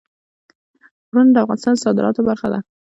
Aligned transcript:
غرونه 1.09 1.31
د 1.33 1.37
افغانستان 1.43 1.73
د 1.77 1.81
صادراتو 1.85 2.21
برخه 2.29 2.47
ده. 2.53 2.59